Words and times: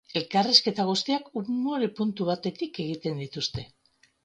Elkarrizketa 0.19 0.85
guztiak 0.87 1.27
umore 1.41 1.91
puntu 2.01 2.29
batetik 2.33 2.83
egiten 2.87 3.25
dituzte. 3.27 3.71